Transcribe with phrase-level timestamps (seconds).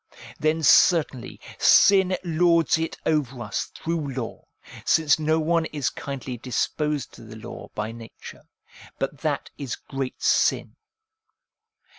[0.39, 4.45] Then certainly sin lords it over us through law,
[4.83, 8.41] since no one is kindly disposed to the law by nature;
[8.97, 10.75] but that is great sin.